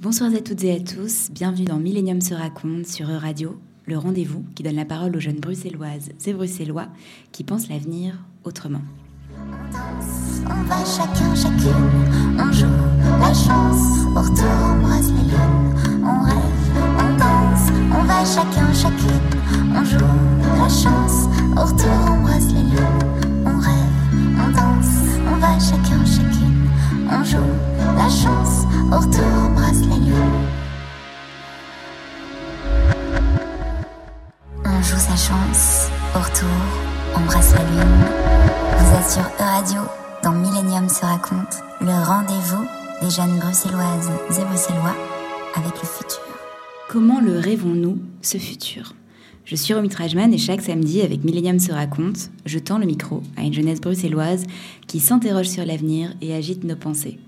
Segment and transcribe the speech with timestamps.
[0.00, 4.42] Bonsoir à toutes et à tous, bienvenue dans Millennium se raconte sur E-Radio, le rendez-vous
[4.54, 6.86] qui donne la parole aux jeunes bruxelloises et bruxellois
[7.32, 8.80] qui pensent l'avenir autrement.
[9.36, 11.90] On va chacun, chacune,
[12.38, 12.64] on joue
[13.20, 16.56] la chance, au retour on embrasse la lune, on rêve,
[16.96, 19.20] on danse, on va chacun, chacune,
[19.76, 19.98] on joue
[20.56, 21.28] la chance,
[21.58, 23.92] au retour on embrasse la lune, on rêve,
[24.38, 24.94] on danse,
[25.30, 26.59] on va chacun, chacune,
[27.10, 27.38] on joue
[27.96, 30.46] la chance, au retour embrasse la lune.
[34.64, 36.48] On joue sa chance, au retour,
[37.16, 38.04] embrasse la lune.
[38.78, 39.80] Vous êtes sur E-Radio,
[40.22, 42.66] dans Millennium se raconte, le rendez-vous
[43.02, 44.96] des jeunes bruxelloises et bruxellois
[45.56, 46.20] avec le futur.
[46.88, 48.94] Comment le rêvons-nous, ce futur?
[49.50, 53.20] Je suis Romy Trajman et chaque samedi, avec Millennium se raconte, je tends le micro
[53.36, 54.44] à une jeunesse bruxelloise
[54.86, 57.18] qui s'interroge sur l'avenir et agite nos pensées.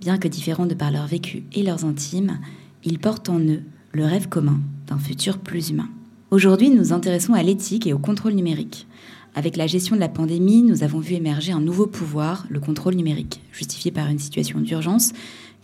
[0.00, 2.40] Bien que différents de par leur vécu et leurs intimes,
[2.82, 3.62] ils portent en eux
[3.92, 5.88] le rêve commun d'un futur plus humain.
[6.32, 8.88] Aujourd'hui, nous nous intéressons à l'éthique et au contrôle numérique.
[9.36, 12.96] Avec la gestion de la pandémie, nous avons vu émerger un nouveau pouvoir, le contrôle
[12.96, 15.12] numérique, justifié par une situation d'urgence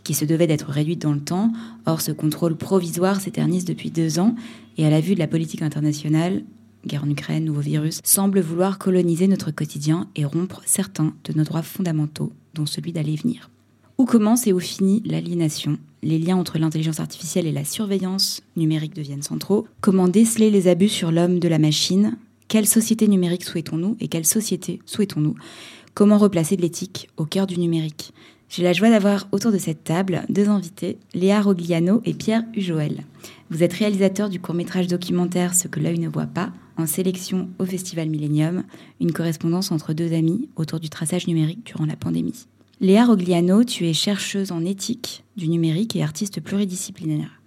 [0.05, 1.51] qui se devait d'être réduite dans le temps.
[1.85, 4.37] Or, ce contrôle provisoire s'éternise depuis deux ans
[4.77, 6.45] et à la vue de la politique internationale,
[6.87, 11.45] guerre en Ukraine, nouveau virus, semble vouloir coloniser notre quotidien et rompre certains de nos
[11.45, 13.51] droits fondamentaux, dont celui d'aller venir.
[13.99, 15.79] Où commence et où finit l'aliénation?
[16.03, 19.67] Les liens entre l'intelligence artificielle et la surveillance numérique deviennent centraux.
[19.81, 22.17] Comment déceler les abus sur l'homme de la machine?
[22.49, 25.35] Quelle société numérique souhaitons-nous et quelle société souhaitons-nous?
[25.95, 28.13] Comment replacer de l'éthique au cœur du numérique?
[28.49, 33.05] J'ai la joie d'avoir autour de cette table deux invités, Léa Rogliano et Pierre Ujoel.
[33.51, 37.65] Vous êtes réalisateur du court-métrage documentaire Ce que l'œil ne voit pas, en sélection au
[37.65, 38.63] Festival Millennium,
[39.01, 42.47] une correspondance entre deux amis autour du traçage numérique durant la pandémie.
[42.81, 47.41] Léa Rogliano, tu es chercheuse en éthique du numérique et artiste pluridisciplinaire.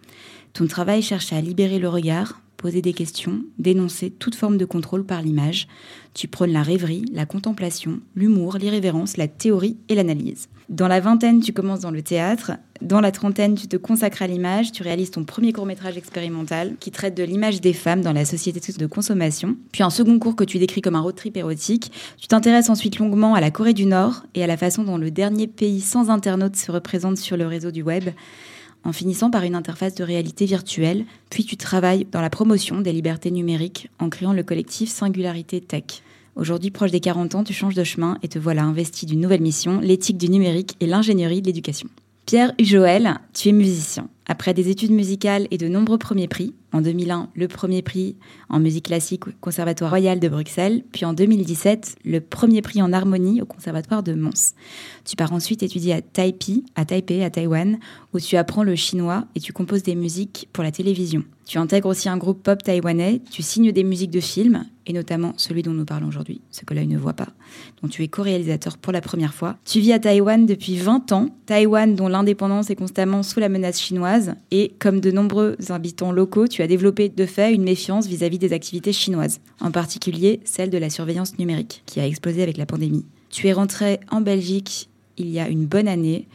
[0.53, 5.05] Ton travail cherche à libérer le regard, poser des questions, dénoncer toute forme de contrôle
[5.05, 5.67] par l'image.
[6.13, 10.49] Tu prônes la rêverie, la contemplation, l'humour, l'irrévérence, la théorie et l'analyse.
[10.67, 12.51] Dans la vingtaine, tu commences dans le théâtre.
[12.81, 14.71] Dans la trentaine, tu te consacres à l'image.
[14.71, 18.59] Tu réalises ton premier court-métrage expérimental qui traite de l'image des femmes dans la société
[18.77, 19.55] de consommation.
[19.71, 21.91] Puis un second cours que tu décris comme un road trip érotique.
[22.17, 25.11] Tu t'intéresses ensuite longuement à la Corée du Nord et à la façon dont le
[25.11, 28.09] dernier pays sans internautes se représente sur le réseau du web
[28.83, 32.93] en finissant par une interface de réalité virtuelle, puis tu travailles dans la promotion des
[32.93, 36.01] libertés numériques en créant le collectif Singularité Tech.
[36.35, 39.41] Aujourd'hui, proche des 40 ans, tu changes de chemin et te voilà investi d'une nouvelle
[39.41, 41.89] mission, l'éthique du numérique et l'ingénierie de l'éducation.
[42.25, 44.07] Pierre Joël, tu es musicien.
[44.31, 48.15] Après des études musicales et de nombreux premiers prix, en 2001, le premier prix
[48.47, 52.93] en musique classique au Conservatoire royal de Bruxelles, puis en 2017, le premier prix en
[52.93, 54.53] harmonie au Conservatoire de Mons.
[55.03, 57.79] Tu pars ensuite étudier à Taipei, à Taipei, à Taïwan,
[58.13, 61.23] où tu apprends le chinois et tu composes des musiques pour la télévision.
[61.49, 65.33] Tu intègres aussi un groupe pop taïwanais, tu signes des musiques de films, et notamment
[65.37, 67.29] celui dont nous parlons aujourd'hui, ce que l'œil ne voit pas,
[67.81, 69.57] dont tu es co-réalisateur pour la première fois.
[69.65, 73.79] Tu vis à Taïwan depuis 20 ans, Taïwan dont l'indépendance est constamment sous la menace
[73.79, 74.18] chinoise,
[74.51, 78.53] et comme de nombreux habitants locaux, tu as développé de fait une méfiance vis-à-vis des
[78.53, 83.05] activités chinoises, en particulier celle de la surveillance numérique, qui a explosé avec la pandémie.
[83.29, 86.27] Tu es rentré en Belgique il y a une bonne année,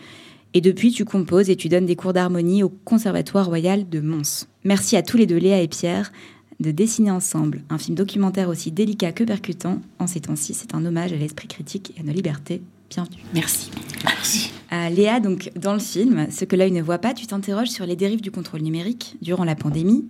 [0.54, 4.46] et depuis, tu composes et tu donnes des cours d'harmonie au Conservatoire royal de Mons.
[4.62, 6.12] Merci à tous les deux, Léa et Pierre,
[6.60, 9.80] de dessiner ensemble un film documentaire aussi délicat que percutant.
[9.98, 12.62] En ces temps-ci, c'est un hommage à l'esprit critique et à nos libertés.
[12.88, 13.18] Bienvenue.
[13.34, 13.70] Merci.
[14.04, 14.43] Merci.
[14.90, 17.96] Léa, donc dans le film, ce que l'œil ne voit pas, tu t'interroges sur les
[17.96, 20.06] dérives du contrôle numérique durant la pandémie.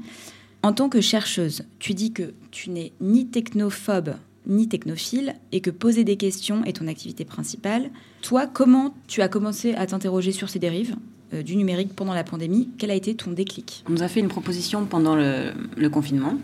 [0.62, 4.14] En tant que chercheuse, tu dis que tu n'es ni technophobe
[4.46, 7.90] ni technophile et que poser des questions est ton activité principale.
[8.22, 10.96] Toi, comment tu as commencé à t'interroger sur ces dérives?
[11.32, 13.82] Du numérique pendant la pandémie Quel a été ton déclic?
[13.88, 16.34] On nous a fait une proposition pendant le, confinement.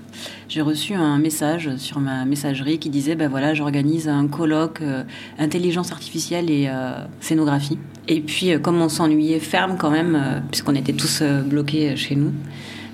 [0.49, 5.05] J'ai reçu un message sur ma messagerie qui disait ben voilà, j'organise un colloque euh,
[5.39, 7.79] intelligence artificielle et euh, scénographie.
[8.11, 11.95] Et puis, euh, comme on s'ennuyait ferme quand même, euh, puisqu'on était tous euh, bloqués
[11.97, 12.33] chez nous,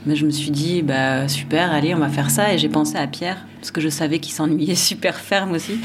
[0.07, 2.55] mais je me suis dit, bah, super, allez, on va faire ça.
[2.55, 5.79] Et j'ai pensé à Pierre, parce que je savais qu'il s'ennuyait super ferme aussi,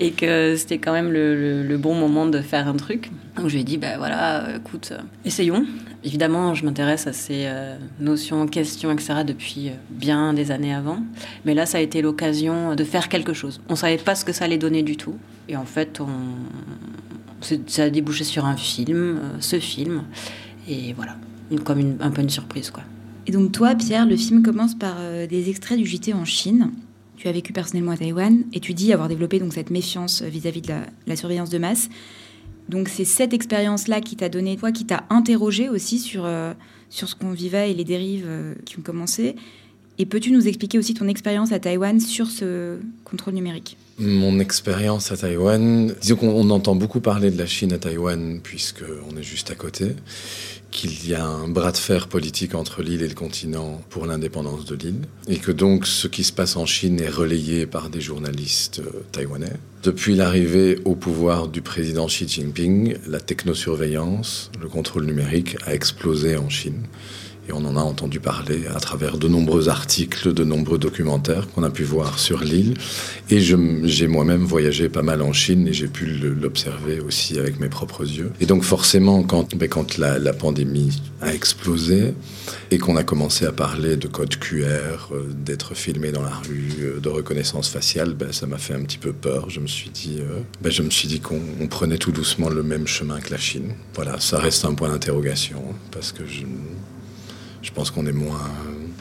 [0.00, 3.10] et que c'était quand même le, bon moment de faire un truc.
[3.36, 5.64] Donc je lui ai dit, bah voilà, écoute, euh, essayons.
[6.02, 9.22] Évidemment, je m'intéresse à ces euh, notions, questions, etc.
[9.24, 10.98] depuis euh, bien des années avant.
[11.44, 13.60] Mais là, ça a été l'occasion de faire quelque chose.
[13.68, 15.16] On savait pas ce que ça allait donner du tout.
[15.48, 16.02] Et en fait,
[17.66, 20.02] ça a débouché sur un film, ce film.
[20.68, 21.16] Et voilà,
[21.64, 22.82] comme un peu une surprise, quoi.
[23.30, 26.72] Et donc toi, Pierre, le film commence par euh, des extraits du JT en Chine.
[27.16, 30.26] Tu as vécu personnellement à Taïwan et tu dis avoir développé donc cette méfiance euh,
[30.26, 31.90] vis-à-vis de la, la surveillance de masse.
[32.68, 36.54] Donc c'est cette expérience-là qui t'a donné, toi, qui t'a interrogé aussi sur, euh,
[36.88, 38.26] sur ce qu'on vivait et les dérives
[38.64, 39.36] qui ont commencé.
[39.98, 43.76] Et peux-tu nous expliquer aussi ton expérience à Taïwan sur ce contrôle numérique?
[44.00, 49.14] Mon expérience à Taïwan, disons qu'on entend beaucoup parler de la Chine à Taïwan puisqu'on
[49.18, 49.94] est juste à côté
[50.70, 54.64] qu'il y a un bras de fer politique entre l'île et le continent pour l'indépendance
[54.64, 58.00] de l'île, et que donc ce qui se passe en Chine est relayé par des
[58.00, 59.52] journalistes euh, taïwanais.
[59.82, 66.36] Depuis l'arrivée au pouvoir du président Xi Jinping, la technosurveillance, le contrôle numérique a explosé
[66.36, 66.84] en Chine.
[67.52, 71.70] On en a entendu parler à travers de nombreux articles, de nombreux documentaires qu'on a
[71.70, 72.74] pu voir sur l'île.
[73.30, 77.68] Et j'ai moi-même voyagé pas mal en Chine et j'ai pu l'observer aussi avec mes
[77.68, 78.32] propres yeux.
[78.40, 79.68] Et donc forcément, quand, ben,
[79.98, 82.14] la, pandémie a explosé
[82.70, 86.72] et qu'on a commencé à parler de code QR, euh, d'être filmé dans la rue,
[86.80, 89.50] euh, de reconnaissance faciale, ben, ça m'a fait un petit peu peur.
[89.50, 92.62] Je me suis dit, euh, ben, je me suis dit qu'on prenait tout doucement le
[92.62, 93.74] même chemin que la Chine.
[93.94, 96.42] Voilà, ça reste un point d'interrogation parce que je
[97.62, 98.50] je pense qu'on est moins,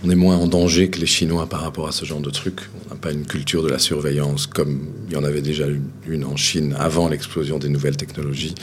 [0.04, 2.62] on est moins en danger que les Chinois par rapport à ce genre de trucs.
[2.86, 5.66] On n'a pas une culture de la surveillance comme il y en avait déjà
[6.08, 8.56] une en Chine avant l'explosion des nouvelles technologies.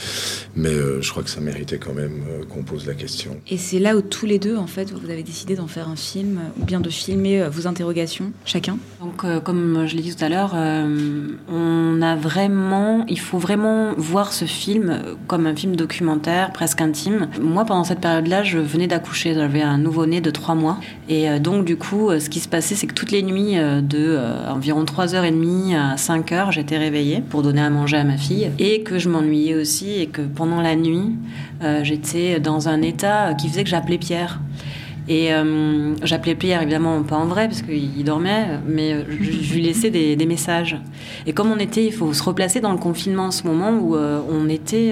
[0.55, 3.37] Mais euh, je crois que ça méritait quand même euh, qu'on pose la question.
[3.49, 5.95] Et c'est là où tous les deux, en fait, vous avez décidé d'en faire un
[5.95, 8.77] film, ou bien de filmer euh, vos interrogations, chacun?
[9.01, 14.33] Donc, comme je l'ai dit tout à l'heure, on a vraiment, il faut vraiment voir
[14.33, 17.29] ce film comme un film documentaire, presque intime.
[17.41, 20.79] Moi, pendant cette période-là, je venais d'accoucher, j'avais un nouveau-né de trois mois.
[21.09, 24.19] Et donc, du coup, ce qui se passait, c'est que toutes les nuits de
[24.49, 28.51] environ 3h30 à 5h, j'étais réveillée pour donner à manger à ma fille.
[28.59, 31.15] Et que je m'ennuyais aussi et que pendant la nuit,
[31.63, 34.39] euh, j'étais dans un état qui faisait que j'appelais Pierre.
[35.09, 39.89] Et euh, j'appelais Pierre, évidemment, pas en vrai, parce qu'il dormait, mais je, lui laissais
[39.89, 40.77] des, messages.
[41.25, 43.95] Et comme on était, il faut se replacer dans le confinement en ce moment où
[43.95, 44.91] euh, on était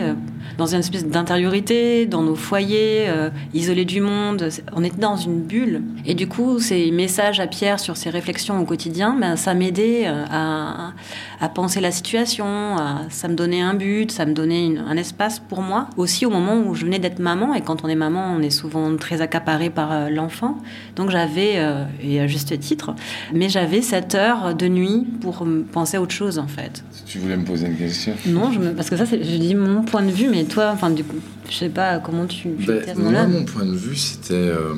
[0.57, 3.07] dans une espèce d'intériorité, dans nos foyers,
[3.53, 4.49] isolés du monde.
[4.73, 5.81] On était dans une bulle.
[6.05, 10.05] Et du coup, ces messages à Pierre sur ses réflexions au quotidien, ben, ça m'aidait
[10.05, 10.93] à,
[11.41, 12.77] à, penser la situation,
[13.09, 15.87] ça me donnait un but, ça me donnait un espace pour moi.
[15.97, 18.49] Aussi au moment où je venais d'être maman, et quand on est maman, on est
[18.49, 20.57] souvent très accaparé par euh, l'enfant.
[20.95, 22.95] Donc j'avais, euh, et à juste titre,
[23.33, 26.83] mais j'avais cette heure de nuit pour penser à autre chose en fait.
[27.05, 30.01] Tu voulais me poser une question Non, je parce que ça, je dis mon point
[30.01, 32.49] de vue, mais toi, enfin, du coup, je sais pas comment tu.
[32.49, 34.73] Ben, moi, mon point de vue, c'était euh,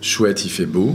[0.00, 0.94] chouette, il fait beau.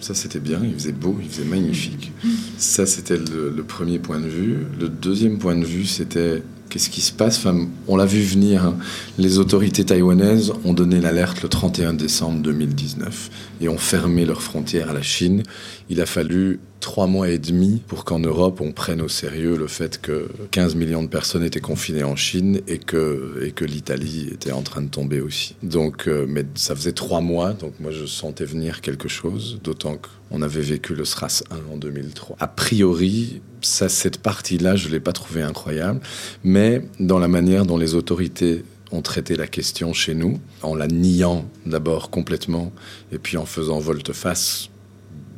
[0.00, 2.12] Ça, c'était bien, il faisait beau, il faisait magnifique.
[2.58, 4.66] Ça, c'était le, le, premier point de vue.
[4.78, 7.46] Le deuxième point de vue, c'était Qu'est-ce qui se passe?
[7.86, 8.64] On l'a vu venir.
[8.64, 8.76] Hein.
[9.18, 13.30] Les autorités taïwanaises ont donné l'alerte le 31 décembre 2019
[13.60, 15.42] et ont fermé leurs frontières à la Chine.
[15.88, 19.66] Il a fallu trois mois et demi pour qu'en Europe on prenne au sérieux le
[19.66, 24.28] fait que 15 millions de personnes étaient confinées en Chine et que, et que l'Italie
[24.32, 25.56] était en train de tomber aussi.
[25.62, 29.98] Donc, euh, mais ça faisait trois mois, donc moi je sentais venir quelque chose, d'autant
[30.30, 32.36] qu'on avait vécu le SRAS 1 en 2003.
[32.38, 36.00] A priori, ça, cette partie-là, je ne l'ai pas trouvé incroyable,
[36.44, 40.86] mais dans la manière dont les autorités ont traité la question chez nous, en la
[40.86, 42.72] niant d'abord complètement,
[43.12, 44.70] et puis en faisant volte-face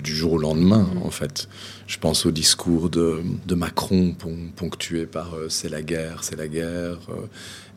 [0.04, 1.02] du jour au lendemain, mm.
[1.02, 1.48] en fait.
[1.86, 3.22] Je pense au discours de,
[3.54, 4.14] Macron,
[4.56, 7.26] ponctué par euh, c'est la guerre, c'est la guerre, euh,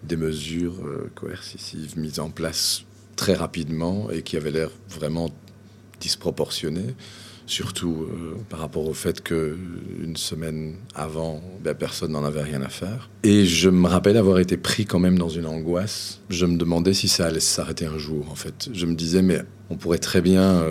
[0.04, 2.84] des mesures euh, coercitives mises en place
[3.16, 5.30] très rapidement et qui avaient l'air vraiment
[6.00, 6.96] disproportionnées
[7.52, 8.08] surtout
[8.50, 9.58] par rapport au fait que
[10.02, 13.10] une semaine avant, ben, personne n'en avait rien à faire.
[13.24, 16.22] Et je me rappelle avoir été pris quand même dans une angoisse.
[16.30, 18.70] Je me demandais si ça allait s'arrêter un jour, en fait.
[18.74, 20.64] Je me disais, mais on pourrait très bien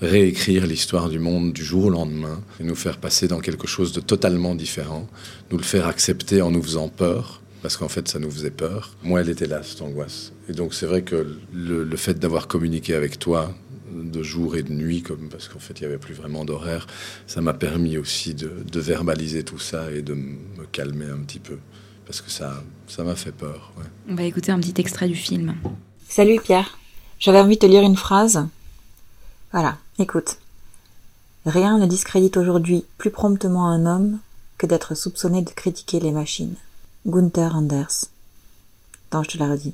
[0.00, 3.92] réécrire l'histoire du monde du jour au lendemain et nous faire passer dans quelque chose
[3.92, 5.08] de totalement différent,
[5.50, 8.96] nous le faire accepter en nous faisant peur, parce qu'en fait ça nous faisait peur.
[9.02, 10.32] Moi, elle était là, cette angoisse.
[10.48, 13.54] Et donc c'est vrai que le, fait d'avoir communiqué avec toi
[14.02, 16.86] de jour et de nuit, comme parce qu'en fait il n'y avait plus vraiment d'horaire,
[17.26, 21.58] ça m'a permis aussi de, verbaliser tout ça et de me calmer un petit peu,
[22.06, 23.72] parce que ça ça m'a fait peur.
[24.08, 25.54] On va écouter un petit extrait du film.
[26.08, 26.78] Salut Pierre,
[27.18, 28.46] j'avais envie de te lire une phrase.
[29.52, 30.36] Voilà, Écoute,
[31.46, 34.18] rien ne discrédite aujourd'hui plus promptement un homme
[34.58, 36.54] que d'être soupçonné de critiquer les machines.
[37.06, 38.10] Gunther Anders.
[39.08, 39.72] Attends, je te la redis.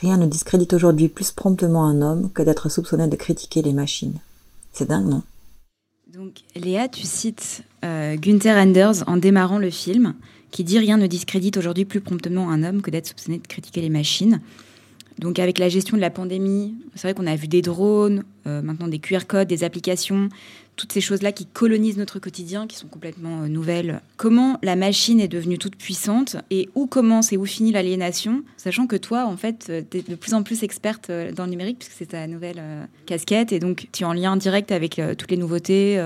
[0.00, 4.18] Rien ne discrédite aujourd'hui plus promptement un homme que d'être soupçonné de critiquer les machines.
[4.72, 5.22] C'est dingue, non?
[6.12, 10.14] Donc, Léa, tu cites euh, Gunther Anders en démarrant le film,
[10.50, 13.80] qui dit Rien ne discrédite aujourd'hui plus promptement un homme que d'être soupçonné de critiquer
[13.80, 14.40] les machines.
[15.18, 18.62] Donc avec la gestion de la pandémie, c'est vrai qu'on a vu des drones, euh,
[18.62, 20.28] maintenant des QR codes, des applications,
[20.78, 24.00] toutes ces choses-là qui colonisent notre quotidien, qui sont complètement euh, nouvelles.
[24.16, 28.86] Comment la machine est devenue toute puissante et où commence et où finit l'aliénation, sachant
[28.86, 31.96] que toi, en fait, tu es de plus en plus experte dans le numérique, puisque
[31.98, 32.62] c'est ta nouvelle
[33.04, 35.96] casquette, et donc tu es en lien direct avec toutes les nouveautés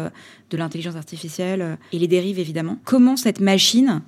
[0.51, 2.79] de l'intelligence artificielle et les dérives, évidemment.
[2.85, 4.03] Comment cette machine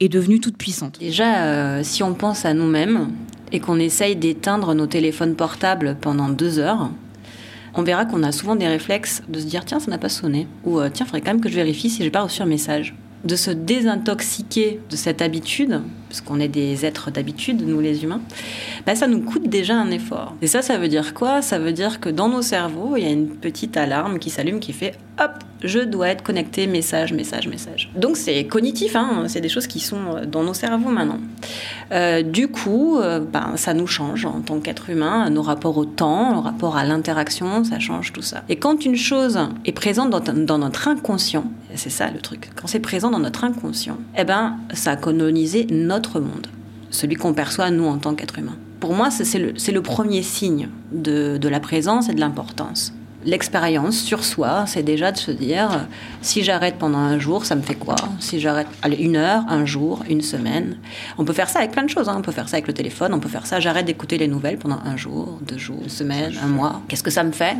[0.00, 0.98] est devenue toute puissante?
[0.98, 3.10] Déjà, euh, si on pense à nous-mêmes
[3.52, 6.90] et qu'on essaye d'éteindre nos téléphones portables pendant deux heures,
[7.76, 10.48] on verra qu'on a souvent des réflexes de se dire tiens, ça n'a pas sonné,
[10.64, 12.46] ou euh, tiens, il faudrait quand même que je vérifie si j'ai pas reçu un
[12.46, 12.94] message.
[13.24, 15.82] De se désintoxiquer de cette habitude,
[16.16, 18.22] parce qu'on est des êtres d'habitude, nous les humains,
[18.86, 20.34] bah, ça nous coûte déjà un effort.
[20.40, 21.42] Et ça, ça veut dire quoi?
[21.42, 24.58] Ça veut dire que dans nos cerveaux, il y a une petite alarme qui s'allume
[24.58, 25.32] qui fait hop,
[25.62, 27.90] je dois être connecté, message, message, message.
[27.96, 31.18] Donc c'est cognitif, hein, c'est des choses qui sont dans nos cerveaux maintenant.
[31.92, 35.84] Euh, du coup, euh, ben, ça nous change en tant qu'être humain, nos rapports au
[35.84, 38.42] temps, nos rapports à l'interaction, ça change tout ça.
[38.48, 41.44] Et quand une chose est présente dans, dans notre inconscient,
[41.74, 45.66] c'est ça le truc, quand c'est présent dans notre inconscient, eh ben, ça a colonisé
[45.70, 46.46] notre monde,
[46.90, 48.56] celui qu'on perçoit nous en tant qu'être humain.
[48.80, 52.92] Pour moi, c'est le, premier signe de la présence et de l'importance
[53.26, 55.86] l'expérience sur soi, c'est déjà de se dire
[56.22, 57.96] si j'arrête pendant un jour, ça me fait quoi?
[58.20, 60.78] Si j'arrête allez, une heure, un jour, une semaine.
[61.18, 62.08] On peut faire ça avec plein de choses.
[62.08, 62.14] Hein.
[62.16, 63.60] On peut faire ça avec le téléphone, on peut faire ça.
[63.60, 66.82] J'arrête d'écouter les nouvelles pendant un jour, deux jours, une semaine, un mois.
[66.88, 67.56] Qu'est-ce que ça me fait?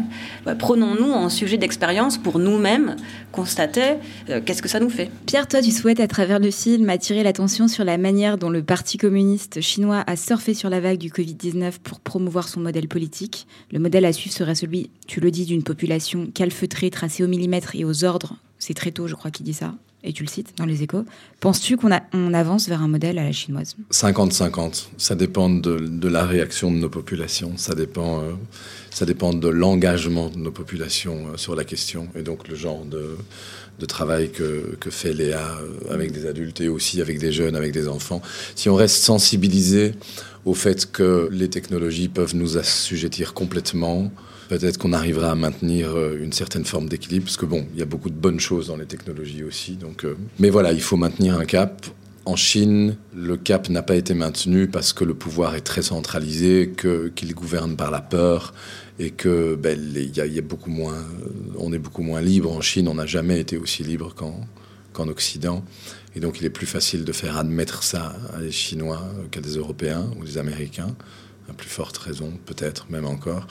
[0.59, 2.97] Prenons-nous en sujet d'expérience pour nous-mêmes
[3.33, 3.97] constater
[4.31, 5.11] euh, qu'est-ce que ça nous fait.
[5.27, 8.63] Pierre, toi, tu souhaites à travers le film attirer l'attention sur la manière dont le
[8.63, 13.47] Parti communiste chinois a surfé sur la vague du Covid-19 pour promouvoir son modèle politique.
[13.73, 17.29] Le modèle à suivre serait celui, tu le dis, du une population calfeutrée, tracée au
[17.29, 20.29] millimètre et aux ordres, c'est très tôt, je crois, qu'il dit ça, et tu le
[20.29, 21.05] cites dans les échos.
[21.41, 23.75] Penses-tu qu'on on avance vers un modèle à la chinoise?
[23.91, 24.87] 50-50.
[24.97, 27.57] Ça dépend de, la réaction de nos populations.
[27.57, 28.33] Ça dépend, euh,
[28.91, 32.09] ça dépend de l'engagement de nos populations euh, sur la question.
[32.15, 33.17] Et donc le genre de,
[33.79, 37.57] de travail que, que, fait Léa euh, avec des adultes et aussi avec des jeunes,
[37.57, 38.23] avec des enfants.
[38.55, 39.95] Si on reste sensibilisé
[40.45, 44.13] au fait que les technologies peuvent nous assujettir complètement,
[44.49, 47.83] Peut-être qu'on arrivera à maintenir euh, une certaine forme d'équilibre, parce que bon, il y
[47.83, 49.73] a beaucoup de bonnes choses dans les technologies aussi.
[49.73, 51.87] Donc, euh, mais voilà, il faut maintenir un cap.
[52.25, 56.73] En Chine, le cap n'a pas été maintenu parce que le pouvoir est très centralisé,
[57.15, 58.53] qu'il gouverne par la peur
[58.99, 62.51] et que ben, y, a, y a beaucoup moins, euh, on est beaucoup moins libre
[62.51, 62.89] en Chine.
[62.89, 65.65] On n'a jamais été aussi libre qu'en Occident.
[66.17, 69.57] Et donc, il est plus facile de faire admettre ça à des Chinois qu'à des
[69.57, 70.97] Européens ou des Américains
[71.49, 73.47] à plus forte raison, peut-être même encore.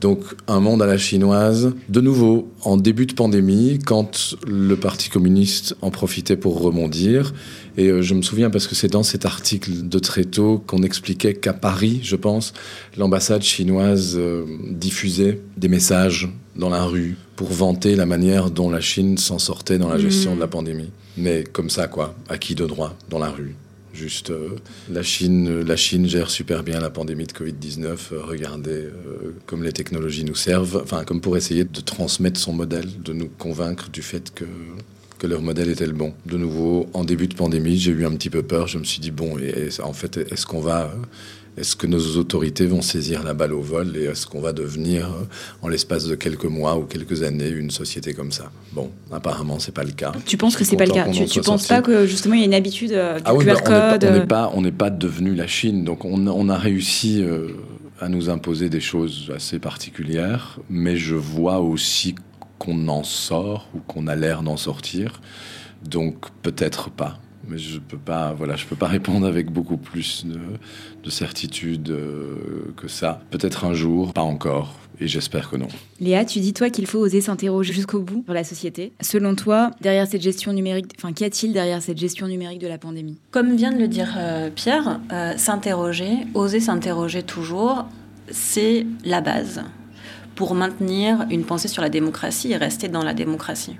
[0.00, 5.08] Donc un monde à la chinoise, de nouveau, en début de pandémie, quand le Parti
[5.08, 7.32] communiste en profitait pour rebondir.
[7.76, 10.82] Et euh, je me souviens parce que c'est dans cet article de très tôt qu'on
[10.82, 12.52] expliquait qu'à Paris, je pense,
[12.96, 18.80] l'ambassade chinoise euh, diffusait des messages dans la rue pour vanter la manière dont la
[18.80, 20.36] Chine s'en sortait dans la gestion mmh.
[20.36, 20.90] de la pandémie.
[21.16, 23.54] Mais comme ça, quoi, à qui de droit, dans la rue.
[23.92, 24.56] Juste, euh,
[24.88, 27.84] la, Chine, la Chine gère super bien la pandémie de Covid-19.
[27.84, 32.52] Euh, regardez euh, comme les technologies nous servent, enfin, comme pour essayer de transmettre son
[32.52, 34.44] modèle, de nous convaincre du fait que,
[35.26, 36.14] leur modèle était le bon.
[36.24, 38.68] De nouveau, en début de pandémie, j'ai eu un petit peu peur.
[38.68, 40.94] Je me suis dit, bon, et, en fait, est-ce qu'on va
[41.60, 45.08] est-ce que nos autorités vont saisir la balle au vol et est-ce qu'on va devenir,
[45.08, 45.24] euh,
[45.60, 48.50] en l'espace de quelques mois ou quelques années, une société comme ça?
[48.72, 50.12] Bon, apparemment, c'est pas le cas.
[50.24, 51.06] Tu penses que c'est pas le cas?
[51.10, 53.44] Tu, tu penses pas que justement il y a une habitude euh, du ah oui,
[53.44, 57.22] QR code On n'est pas, on n'est pas, devenu la Chine, donc on, a réussi
[57.22, 57.48] euh,
[58.00, 62.14] à nous imposer des choses assez particulières, mais je vois aussi
[62.58, 65.20] qu'on en sort ou qu'on a l'air d'en sortir,
[65.84, 70.26] donc peut-être pas mais je peux pas, voilà, je peux pas répondre avec beaucoup plus
[70.26, 73.20] de, certitude euh, que ça.
[73.30, 75.68] Peut-être un jour, pas encore, et j'espère que non.
[76.00, 78.92] Léa, tu dis toi qu'il faut oser s'interroger jusqu'au bout sur la société.
[79.00, 82.78] Selon toi, derrière cette gestion numérique, enfin, qu'y a-t-il derrière cette gestion numérique de la
[82.78, 83.18] pandémie?
[83.30, 87.86] Comme vient de le dire euh, Pierre, euh, s'interroger, oser s'interroger toujours,
[88.30, 89.64] c'est la base
[90.40, 93.76] pour maintenir une pensée sur la démocratie et rester dans la démocratie.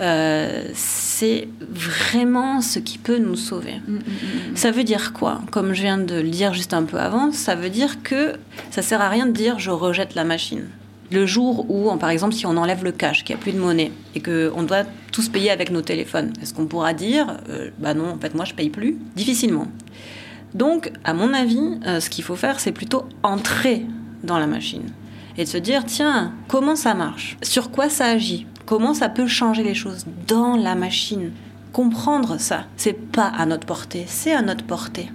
[0.00, 3.74] Euh, c'est vraiment ce qui peut nous sauver.
[3.86, 5.42] Mm, mm, mm, ça veut dire quoi?
[5.50, 8.36] Comme je viens de le dire juste un peu avant, ça veut dire que
[8.70, 10.64] ça sert à rien de dire je rejette la machine.
[11.12, 13.58] Le jour où, par exemple, si on enlève le cash, qu'il n'y a plus de
[13.58, 17.92] monnaie et qu'on doit tous payer avec nos téléphones, est-ce qu'on pourra dire euh, bah
[17.92, 18.96] non, en fait, moi je paye plus?
[19.14, 19.66] Difficilement.
[20.54, 23.84] Donc, à mon avis, euh, ce qu'il faut faire, c'est plutôt entrer
[24.24, 24.90] dans la machine
[25.38, 27.36] et de se dire tiens, comment ça marche?
[27.42, 28.46] Sur quoi ça agit?
[28.64, 31.30] Comment ça peut changer les choses dans la machine?
[31.72, 35.08] Comprendre ça, c'est pas à notre portée, c'est à notre portée.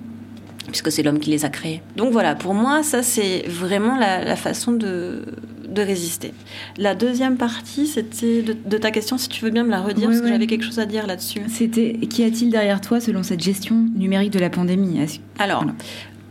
[0.67, 1.81] puisque c'est l'homme qui les a créés.
[1.97, 5.25] Donc voilà, pour moi, ça c'est vraiment la, façon de,
[5.67, 6.33] de, résister.
[6.77, 10.21] La deuxième partie, c'était de, ta question, si tu veux bien me la redire, parce
[10.21, 11.41] que j'avais quelque chose à dire là-dessus.
[11.49, 14.99] C'était qu'y a-t-il derrière toi selon cette gestion numérique de la pandémie?
[15.39, 15.65] Alors,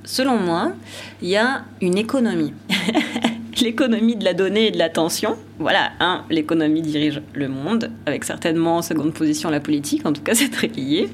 [0.04, 0.72] selon moi,
[1.20, 2.54] il y a une économie.
[3.64, 5.36] l'économie de la donnée et de l'attention.
[5.58, 10.22] Voilà, hein, l'économie dirige le monde, avec certainement en seconde position la politique, en tout
[10.22, 11.08] cas c'est très lié.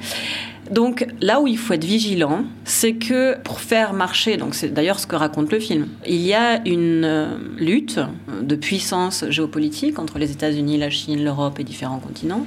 [0.71, 4.99] Donc là où il faut être vigilant, c'est que pour faire marcher, donc c'est d'ailleurs
[4.99, 8.00] ce que raconte le film, il y a une euh, lutte
[8.43, 12.47] de puissance géopolitique entre les États-Unis, la Chine, l'Europe et différents continents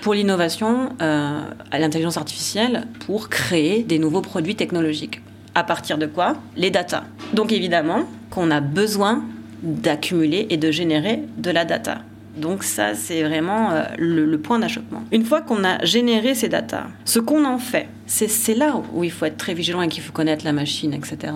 [0.00, 5.20] pour l'innovation euh, à l'intelligence artificielle pour créer des nouveaux produits technologiques.
[5.54, 7.04] À partir de quoi Les data.
[7.34, 9.22] Donc évidemment qu'on a besoin
[9.62, 11.98] d'accumuler et de générer de la data.
[12.36, 15.02] Donc ça, c'est vraiment euh, le, point d'achoppement.
[15.12, 19.10] Une fois qu'on a généré ces datas, ce qu'on en fait, c'est là où il
[19.10, 21.32] faut être très vigilant et qu'il faut connaître la machine, etc.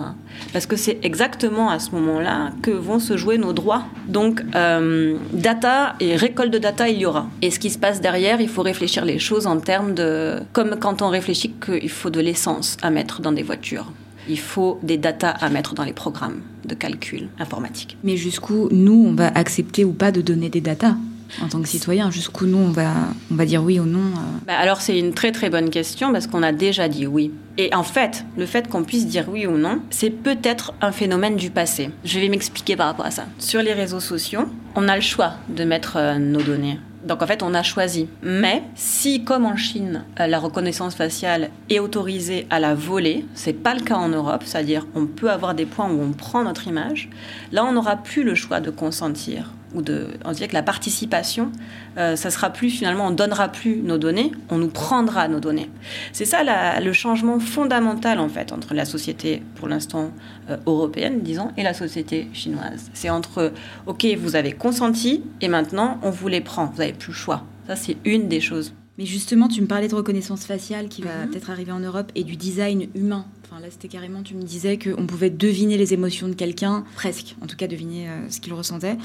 [0.53, 3.83] Parce que c'est exactement à ce moment-là que vont se jouer nos droits.
[4.07, 7.27] Donc, euh, data et récolte de data, il y aura.
[7.41, 10.39] Et ce qui se passe derrière, il faut réfléchir les choses en termes de...
[10.53, 13.91] Comme quand on réfléchit qu'il faut de l'essence à mettre dans des voitures
[14.29, 17.97] il faut des datas à mettre dans les programmes de calcul informatique.
[18.03, 20.95] Mais jusqu'où nous, on va accepter ou pas de donner des datas
[21.41, 22.11] en tant que citoyen?
[22.11, 22.93] Jusqu'où nous, on va,
[23.31, 26.11] on va dire oui ou non euh bah, Alors, c'est une très très bonne question
[26.11, 27.31] parce qu'on a déjà dit oui.
[27.57, 31.35] Et en fait, le fait qu'on puisse dire oui ou non, c'est peut-être un phénomène
[31.35, 31.89] du passé.
[32.03, 33.25] Je vais m'expliquer par rapport à ça.
[33.39, 36.79] Sur les réseaux sociaux, on a le choix de mettre euh, nos données.
[37.07, 38.09] Donc en fait, on a choisi.
[38.21, 43.53] Mais si, comme en Chine, euh, la reconnaissance faciale est autorisée à la voler, c'est
[43.53, 46.67] pas le cas en Europe, c'est-à-dire on peut avoir des points où on prend notre
[46.67, 47.09] image.
[47.51, 51.51] Là, on n'aura plus le choix de consentir ou de, on dirait que la participation,
[51.97, 55.69] euh, ça sera plus finalement, on donnera plus nos données, on nous prendra nos données.
[56.13, 60.11] C'est ça le changement fondamental en fait entre la société, pour l'instant
[60.49, 62.89] euh, européenne, disons, et la société chinoise.
[62.93, 63.51] C'est entre,
[63.85, 67.43] ok, vous avez consenti et maintenant on vous les prend, vous n'avez plus le choix.
[67.67, 68.73] Ça c'est une des choses.
[68.97, 71.29] Mais justement, tu me parlais de reconnaissance faciale qui va mhm.
[71.29, 73.25] peut-être arriver en Europe et du design humain.
[73.49, 77.37] Enfin, là, c'était carrément, tu me disais qu'on pouvait deviner les émotions de quelqu'un, presque,
[77.41, 78.97] en tout cas deviner euh, ce qu'il ressentait.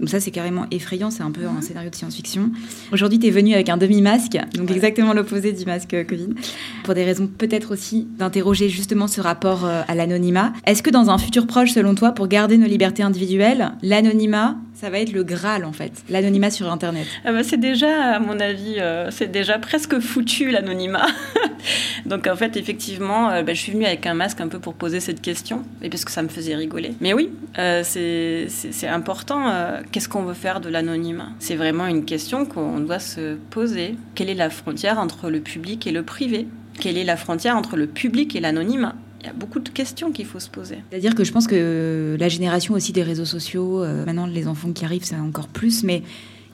[0.00, 2.50] Donc ça, c'est carrément effrayant, c'est un peu un scénario de science-fiction.
[2.90, 6.30] Aujourd'hui, tu es venu avec un demi-masque, donc exactement l'opposé du masque euh, Covid,
[6.84, 10.54] pour des raisons peut-être aussi d'interroger justement ce rapport euh, à l'anonymat.
[10.64, 14.88] Est-ce que dans un futur proche, selon toi, pour garder nos libertés individuelles, l'anonymat ça
[14.88, 17.06] va être le Graal en fait, l'anonymat sur Internet.
[17.26, 21.06] Ah bah, c'est déjà, à mon avis, euh, c'est déjà presque foutu l'anonymat.
[22.06, 25.00] Donc en fait, effectivement, bah, je suis venue avec un masque un peu pour poser
[25.00, 26.94] cette question, et parce que ça me faisait rigoler.
[27.00, 29.52] Mais oui, euh, c'est important.
[29.92, 31.30] Qu'est-ce qu'on veut faire de l'anonymat?
[31.38, 33.96] C'est vraiment une question qu'on doit se poser.
[34.14, 36.46] Quelle est la frontière entre le public et le privé?
[36.78, 38.94] Quelle est la frontière entre le public et l'anonymat?
[39.20, 40.78] Il y a beaucoup de questions qu'il faut se poser.
[40.90, 44.72] C'est-à-dire que je pense que la génération aussi des réseaux sociaux, euh, maintenant les enfants
[44.72, 46.02] qui arrivent, c'est encore plus, mais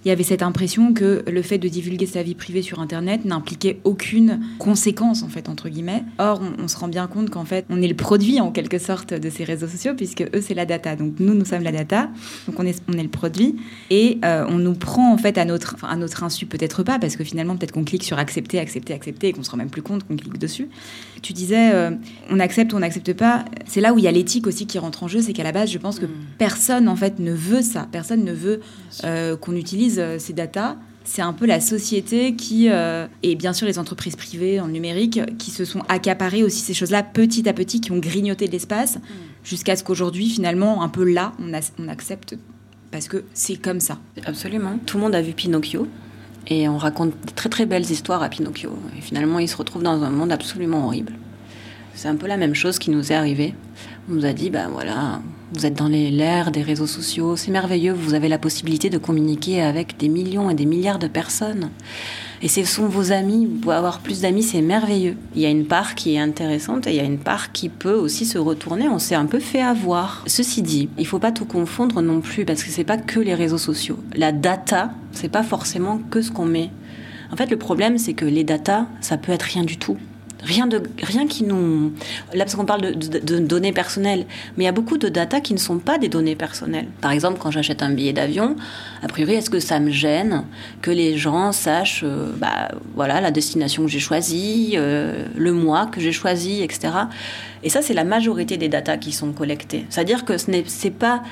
[0.04, 3.24] il y avait cette impression que le fait de divulguer sa vie privée sur Internet
[3.24, 6.04] n'impliquait aucune conséquence, en fait, entre guillemets.
[6.18, 9.14] Or, on, se rend bien compte qu'en fait, on est le produit, en quelque sorte,
[9.14, 10.94] de ces réseaux sociaux, puisque eux, c'est la data.
[10.94, 12.08] Donc, nous, nous sommes la data,
[12.46, 13.56] donc on est, on est le produit,
[13.90, 16.98] et euh, on nous prend, en fait, à notre, enfin, à notre insu, peut-être pas,
[16.98, 19.70] parce que finalement, peut-être qu'on clique sur accepter, accepter, accepter, et qu'on se rend même
[19.70, 20.68] plus compte qu'on clique dessus.
[21.22, 21.90] Tu disais, euh,
[22.30, 23.44] on accepte ou on n'accepte pas.
[23.66, 25.52] C'est là où il y a l'éthique aussi qui rentre en jeu, c'est qu'à la
[25.52, 26.10] base, je pense que mm.
[26.38, 27.88] personne, en fait, ne veut ça.
[27.90, 28.60] Personne ne veut
[29.04, 33.52] euh, qu'on utilise euh, ces datas, c'est un peu la société qui, euh, et bien
[33.52, 37.52] sûr les entreprises privées en numérique, qui se sont accaparées aussi ces choses-là petit à
[37.52, 39.00] petit, qui ont grignoté l'espace, mm.
[39.44, 42.36] jusqu'à ce qu'aujourd'hui, finalement, un peu là, on, on accepte
[42.90, 43.98] parce que c'est comme ça.
[44.24, 44.78] Absolument.
[44.86, 45.86] Tout le monde a vu Pinocchio.
[46.48, 48.70] Et on raconte de très très belles histoires à Pinocchio.
[48.96, 51.12] Et finalement, il se retrouve dans un monde absolument horrible.
[51.94, 53.54] C'est un peu la même chose qui nous est arrivé.
[54.08, 55.20] On nous a dit, ben voilà,
[55.52, 59.62] vous êtes dans l'ère des réseaux sociaux, c'est merveilleux, vous avez la possibilité de communiquer
[59.62, 61.70] avec des millions et des milliards de personnes.
[62.40, 65.16] Et ce sont vos amis, vous pouvez avoir plus d'amis, c'est merveilleux.
[65.34, 67.68] Il y a une part qui est intéressante et il y a une part qui
[67.68, 70.22] peut aussi se retourner, on s'est un peu fait avoir.
[70.28, 73.34] Ceci dit, il faut pas tout confondre non plus parce que c'est pas que les
[73.34, 73.98] réseaux sociaux.
[74.14, 76.70] La data, c'est pas forcément que ce qu'on met.
[77.32, 79.96] En fait, le problème, c'est que les data, ça peut être rien du tout.
[80.42, 81.92] Rien, de, rien qui nous...
[82.34, 85.54] Là, parce qu'on parle de, données personnelles, mais il y a beaucoup de data qui
[85.54, 86.88] ne sont pas des données personnelles.
[87.00, 88.56] Par exemple, quand j'achète un billet d'avion,
[89.02, 90.44] a priori, est-ce que ça me gêne
[90.82, 95.86] que les gens sachent euh, bah, voilà, la destination que j'ai choisie, euh, le mois
[95.86, 96.92] que j'ai choisi, etc.
[97.62, 99.86] Et ça, c'est la majorité des datas qui sont collectées.
[99.88, 101.22] C'est-à-dire que ce n'est pas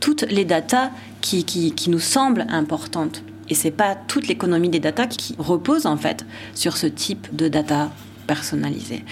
[0.00, 3.22] toutes les datas qui, qui, qui nous semblent importantes.
[3.48, 7.48] Et c'est pas toute l'économie des datas qui repose en fait sur ce type de
[7.48, 7.90] data
[8.26, 9.04] personnalisé.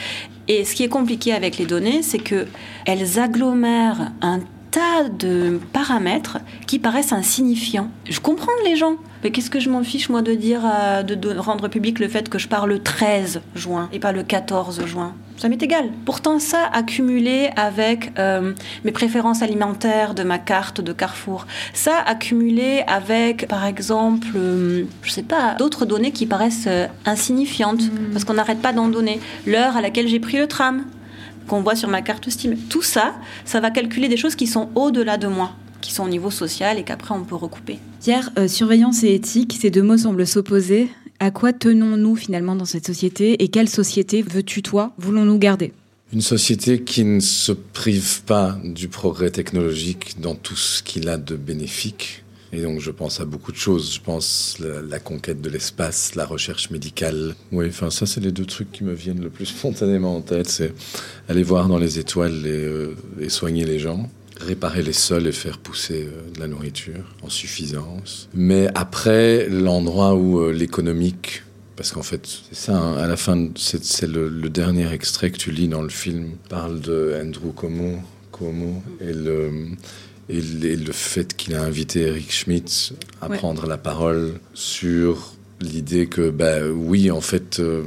[0.48, 2.46] Et ce qui est compliqué avec les données, c'est que
[2.86, 7.90] elles agglomèrent un tas de paramètres qui paraissent insignifiants.
[8.08, 8.96] Je comprends les gens.
[9.22, 12.08] Mais qu'est-ce que je m'en fiche, moi, de dire, euh, de, de rendre public le
[12.08, 15.14] fait que je pars le 13 juin et pas le 14 juin?
[15.40, 15.88] Ça m'est égal.
[16.04, 18.52] Pourtant, ça, accumulé avec euh,
[18.84, 25.10] mes préférences alimentaires de ma carte de Carrefour, ça, accumulé avec, par exemple, euh, je
[25.10, 27.80] sais pas, d'autres données qui paraissent euh, insignifiantes,
[28.12, 29.18] parce qu'on n'arrête pas d'en donner.
[29.46, 30.84] L'heure à laquelle j'ai pris le tram,
[31.48, 32.58] qu'on voit sur ma carte Steam.
[32.68, 33.14] Tout ça,
[33.46, 36.78] ça va calculer des choses qui sont au-delà de moi, qui sont au niveau social
[36.78, 37.78] et qu'après on peut recouper.
[38.00, 40.88] Pierre, euh, surveillance et éthique, ces deux mots semblent s'opposer.
[41.18, 45.74] À quoi tenons-nous finalement dans cette société et quelle société veux-tu, toi, voulons-nous garder?
[46.14, 51.18] Une société qui ne se prive pas du progrès technologique dans tout ce qu'il a
[51.18, 52.24] de bénéfique.
[52.54, 53.92] Et donc je pense à beaucoup de choses.
[53.94, 57.34] Je pense la, la conquête de l'espace, la recherche médicale.
[57.52, 60.48] Oui, enfin ça c'est les deux trucs qui me viennent le plus spontanément en tête.
[60.48, 60.72] C'est
[61.28, 64.08] aller voir dans les étoiles et, euh, et soigner les gens
[64.40, 68.28] réparer les sols et faire pousser euh, de la nourriture en suffisance.
[68.34, 71.42] Mais après, l'endroit où euh, l'économique,
[71.76, 75.38] parce qu'en fait, c'est ça, hein, à la fin, c'est le, le dernier extrait que
[75.38, 79.50] tu lis dans le film, parle de Andrew Cuomo et le,
[80.30, 83.36] et le, et le fait qu'il a invité Eric Schmidt à Ouais.
[83.36, 87.82] prendre la parole sur l'idée que, bah, oui, en fait, euh,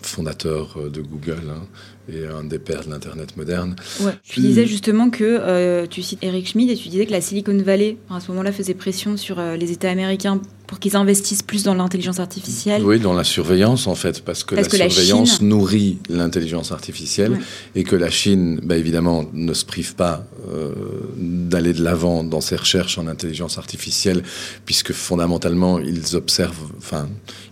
[0.00, 1.66] fondateur de Google hein,
[2.12, 4.12] et un des pères de l'Internet moderne, Ouais.
[4.22, 7.56] Tu disais justement que euh, tu cites Eric Schmidt et tu disais que la Silicon
[7.64, 11.62] Valley, à ce moment-là, faisait pression sur euh, les États américains pour qu'ils investissent plus
[11.62, 12.82] dans l'intelligence artificielle.
[12.84, 15.98] Oui, dans la surveillance en fait, parce que Parce la que la surveillance Chine- nourrit
[16.08, 17.38] l'intelligence artificielle Ouais.
[17.76, 20.72] et que la Chine, bah, évidemment, ne se prive pas euh,
[21.16, 24.22] d'aller de l'avant dans ses recherches en intelligence artificielle,
[24.64, 27.08] puisque fondamentalement, ils observent, enfin,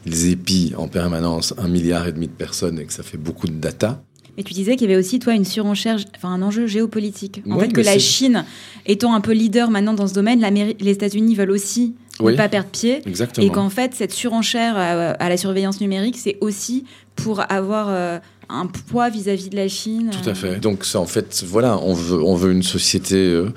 [0.06, 3.46] ils épient en permanence un milliard et demi de personnes et que ça fait beaucoup
[3.46, 4.02] de data.
[4.36, 7.42] Mais tu disais qu'il y avait aussi, toi, une surenchère, enfin un enjeu géopolitique.
[7.48, 8.44] En Ouais, fait, que la Chine
[8.86, 10.40] étant un peu leader maintenant dans ce domaine,
[10.80, 12.32] les États-Unis veulent aussi Oui.
[12.32, 13.00] ne pas perdre pied.
[13.06, 13.46] Exactement.
[13.46, 18.18] Et qu'en fait, cette surenchère à, à la surveillance numérique, c'est aussi pour avoir euh,
[18.48, 20.10] un poids vis-à-vis de la Chine.
[20.22, 20.58] Tout à fait.
[20.60, 23.50] Donc, ça, en fait, voilà, on veut, on veut une société euh,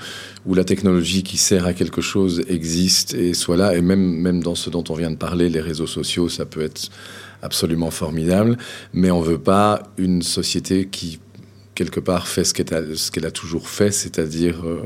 [0.45, 3.75] où la technologie qui sert à quelque chose existe et soit là.
[3.75, 6.61] Et même, même dans ce dont on vient de parler, les réseaux sociaux, ça peut
[6.61, 6.89] être
[7.41, 8.57] absolument formidable.
[8.93, 11.19] Mais on veut pas une société qui,
[11.75, 14.81] quelque part, fait ce qu'elle a, toujours fait, c'est-à-dire, euh,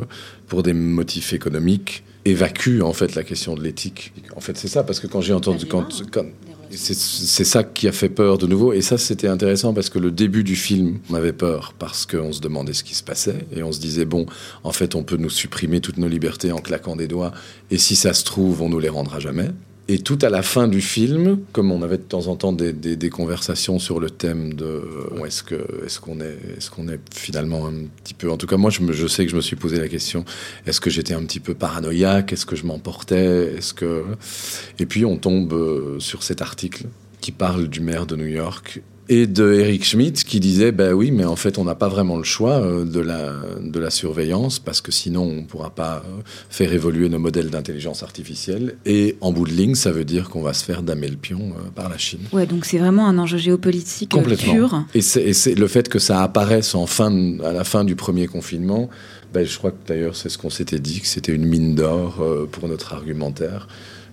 [0.48, 4.14] pour des motifs économiques, évacue, en fait, la question de l'éthique.
[4.36, 5.66] En fait, c'est ça, parce que quand j'ai entendu...
[5.66, 6.26] Quand, quand,
[6.74, 8.74] c'est ça qui a fait peur de nouveau.
[8.74, 12.40] Et ça, c'était intéressant parce que le début du film m'avait peur parce qu'on se
[12.40, 14.26] demandait ce qui se passait et on se disait, bon,
[14.64, 17.34] en fait, on peut nous supprimer toutes nos libertés en claquant des doigts
[17.70, 19.50] et si ça se trouve, on nous les rendra jamais.
[19.92, 23.10] Et tout à la fin du film, comme on avait de temps en temps des,
[23.10, 28.48] conversations sur le thème de euh, est-ce qu'on est finalement un petit peu en tout
[28.48, 30.24] cas moi je, je sais que je me suis posé la question
[30.66, 32.32] est-ce que j'étais un petit peu paranoïaque?
[32.32, 33.54] Est-ce que je m'emportais?
[33.58, 34.06] Est-ce que
[34.80, 36.86] et puis on tombe euh, sur cet article
[37.20, 41.12] qui parle du maire de New York et de Eric Schmidt qui disait bah oui
[41.12, 44.60] mais en fait on n'a pas vraiment le choix euh, de la de la surveillance
[44.60, 49.32] parce que sinon on pourra pas euh, faire évoluer nos modèles d'intelligence artificielle et en
[49.32, 51.90] bout de ligne ça veut dire qu'on va se faire damer le pion euh, par
[51.90, 52.22] la Chine.
[52.32, 54.54] Ouais, donc c'est vraiment un enjeu géopolitique Complètement.
[54.54, 54.84] pur.
[54.94, 57.12] Et c'est le fait que ça apparaisse en fin
[57.44, 58.90] à la fin du premier confinement,
[59.34, 62.24] ben, je crois que d'ailleurs c'est ce qu'on s'était dit, que c'était une mine d'or
[62.52, 63.68] pour notre argumentaire.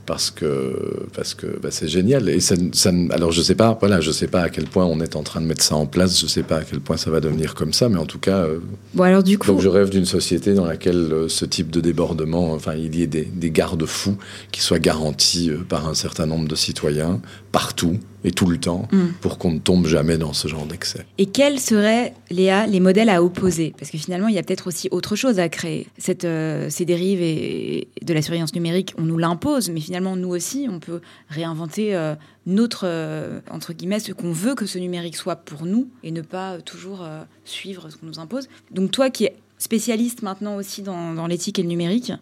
[0.09, 2.31] Parce que, parce que ben, c'est génial.
[2.31, 5.01] Et ça, ça, alors je sais pas, voilà, je sais pas à quel point on
[5.01, 7.11] est en train de mettre ça en place, je sais pas à quel point ça
[7.11, 8.59] va devenir comme ça, mais en tout cas, euh,
[8.95, 11.83] Bon, alors du coup, donc je rêve d'une société dans laquelle euh, ce type de
[11.83, 14.17] débordement, enfin il y ait des, des garde-fous
[14.51, 17.21] qui soient garantis euh, par un certain nombre de citoyens,
[17.53, 19.07] partout et tout le temps, Mm.
[19.21, 21.07] pour qu'on ne tombe jamais dans ce genre d'excès.
[21.19, 23.75] Et quels seraient, Léa, les modèles à opposer?
[23.79, 25.87] Parce que finalement, il y a peut-être aussi autre chose à créer.
[25.99, 30.17] Cette, euh, ces dérives et, et de la surveillance numérique, on nous l'impose, mais finalement,
[30.17, 32.15] nous aussi, on peut réinventer euh,
[32.47, 36.23] notre, euh, entre guillemets, ce qu'on veut que ce numérique soit pour nous et ne
[36.23, 37.07] pas toujours
[37.45, 38.49] suivre ce qu'on nous impose.
[38.73, 42.13] Donc toi qui es spécialiste maintenant aussi dans, dans l'éthique et le numérique,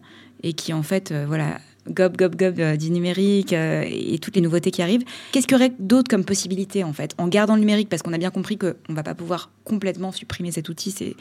[0.43, 4.41] et qui en fait, voilà, gob, gob, gob euh, du numérique euh, et toutes les
[4.41, 5.03] nouveautés qui arrivent.
[5.31, 8.13] Qu'est-ce qu'il y aurait d'autre comme possibilité en fait En gardant le numérique, parce qu'on
[8.13, 11.15] a bien compris qu'on ne va pas pouvoir complètement supprimer cet outil, c'est,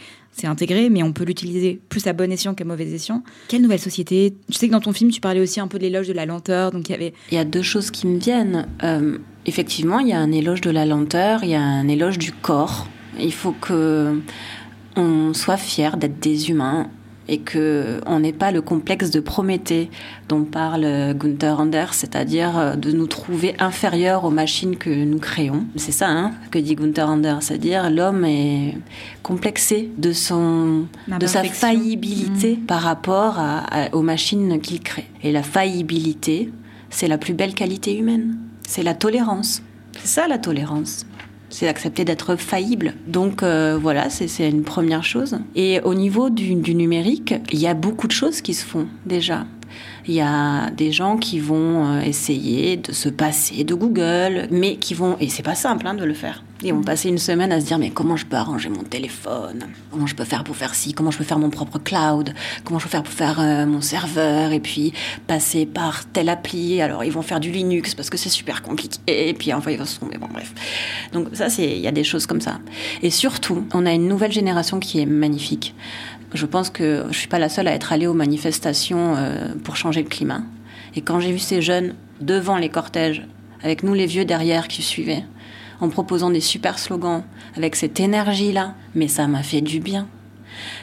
[0.46, 3.22] intégré, mais on peut l'utiliser plus à bon escient qu'à mauvais escient.
[3.48, 4.34] Quelle nouvelle société?
[4.48, 6.26] Je sais que dans ton film, tu parlais aussi un peu de l'éloge de la
[6.26, 7.14] lenteur, donc il y avait...
[7.32, 8.68] Il y a deux choses qui me viennent.
[8.82, 12.18] Euh, effectivement, il y a un éloge de la lenteur, il y a un éloge
[12.18, 12.86] du corps.
[13.18, 14.20] Il faut que
[14.96, 16.90] on soit fier d'être des humains
[17.28, 19.90] et que on n'ait pas le complexe de Prométhée
[20.28, 25.64] dont parle Gunther Anders, c'est-à-dire euh, de nous trouver inférieurs aux machines que nous créons.
[25.76, 28.76] C'est ça hein, que dit Gunther Anders, c'est-à-dire l'homme est
[29.22, 32.66] complexé de son de sa faillibilité mmh.
[32.66, 33.40] par rapport
[33.92, 35.06] aux machines qu'il crée.
[35.22, 36.50] Et la faillibilité,
[36.90, 38.38] c'est la plus belle qualité humaine.
[38.66, 39.62] C'est la tolérance.
[39.98, 41.06] C'est ça la tolérance
[41.50, 42.94] c'est accepter d'être faillible.
[43.06, 45.38] Donc euh, voilà, c'est une première chose.
[45.54, 49.46] Et au niveau du, numérique, il y a beaucoup de choses qui se font déjà.
[50.08, 54.76] Il y a des gens qui vont euh, essayer de se passer de Google, mais
[54.76, 57.52] qui vont, et c'est pas simple hein, de le faire, ils vont passer une semaine
[57.52, 59.66] à se dire mais comment je peux arranger mon téléphone?
[59.90, 60.94] Comment je peux faire pour faire ci?
[60.94, 62.32] Comment je peux faire mon propre cloud?
[62.64, 64.52] Comment je peux faire pour faire euh, mon serveur?
[64.52, 64.94] Et puis
[65.26, 66.80] passer par telle appli.
[66.80, 68.98] Alors ils vont faire du Linux parce que c'est super compliqué.
[69.06, 70.16] Et puis enfin ils vont se tomber.
[70.16, 70.54] Bon bref.
[71.12, 72.58] Donc ça c'est il y a des choses comme ça.
[73.02, 75.74] Et surtout on a une nouvelle génération qui est magnifique.
[76.36, 79.76] Je pense que je suis pas la seule à être allée aux manifestations euh, pour
[79.76, 80.42] changer le climat.
[80.94, 83.26] Et quand j'ai vu ces jeunes devant les cortèges
[83.62, 85.24] avec nous les vieux derrière qui suivaient
[85.80, 87.22] en proposant des super slogans
[87.56, 90.08] avec cette énergie-là, mais ça m'a fait du bien.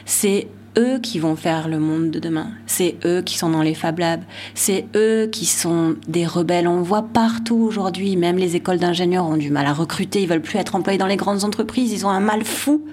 [0.04, 2.48] C'est eux qui vont faire le monde de demain.
[2.66, 4.22] C'est eux qui sont dans les Fab Labs.
[4.54, 6.66] C'est eux qui sont des rebelles.
[6.66, 10.22] On voit partout aujourd'hui, même les écoles d'ingénieurs ont du mal à recruter.
[10.22, 11.92] Ils veulent plus être employés dans les grandes entreprises.
[11.92, 12.84] Ils ont un mal fou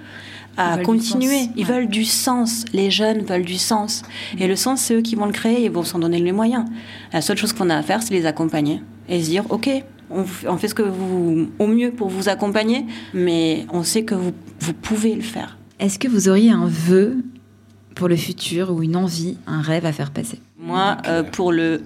[0.57, 1.47] à continuer.
[1.55, 2.65] Ils veulent du sens.
[2.73, 4.03] Les jeunes veulent du sens.
[4.37, 6.65] Et le sens, c'est eux qui vont le créer et vont s'en donner les moyens.
[7.13, 9.69] La seule chose qu'on a à faire, c'est les accompagner et se dire, OK,
[10.09, 10.25] on,
[10.57, 14.33] fait ce que vous, au mieux pour vous accompagner, mais on sait que vous,
[14.81, 15.57] pouvez le faire.
[15.79, 17.23] Est-ce que vous auriez un vœu
[17.95, 20.39] pour le futur ou une envie, un rêve à faire passer?
[20.59, 21.81] Moi, euh, pour le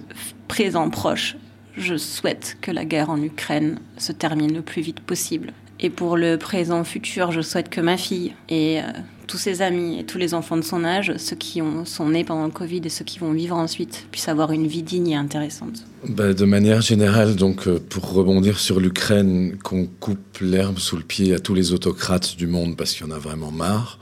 [0.48, 1.36] présent proche,
[1.76, 5.52] je souhaite que la guerre en Ukraine se termine le plus vite possible.
[5.78, 8.84] Et pour le présent futur, je souhaite que ma fille et euh,
[9.26, 12.24] tous ses amis et tous les enfants de son âge, ceux qui ont, sont nés
[12.24, 15.16] pendant le Covid et ceux qui vont vivre ensuite, puissent avoir une vie digne et
[15.16, 15.84] intéressante.
[16.08, 21.02] Bah, de manière générale, donc, euh, pour rebondir sur l'Ukraine, qu'on coupe l'herbe sous le
[21.02, 23.98] pied à tous les autocrates du monde parce qu'il y en a vraiment marre.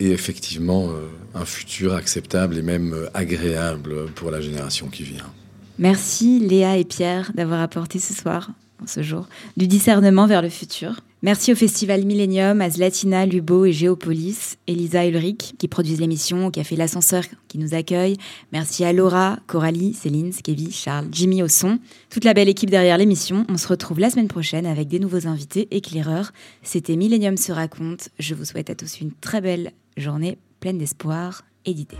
[0.00, 5.26] Et effectivement, euh, un futur acceptable et même agréable pour la génération qui vient.
[5.78, 8.50] Merci Léa et Pierre d'avoir apporté ce soir
[8.86, 11.00] ce jour, du discernement vers le futur.
[11.24, 16.58] Merci au Festival Millennium, à Zlatina, Lubo et Géopolis, Elisa Ulrich qui produisent l'émission, qui
[16.58, 18.16] a fait l'ascenseur qui nous accueille.
[18.50, 21.78] Merci à Laura, Coralie, Céline, Skevi, Charles, Jimmy au son.
[22.10, 23.46] Toute la belle équipe derrière l'émission.
[23.48, 26.32] On se retrouve la semaine prochaine avec des nouveaux invités éclaireurs.
[26.64, 28.08] C'était Millennium se raconte.
[28.18, 31.98] Je vous souhaite à tous une très belle journée pleine d'espoir et d'idées.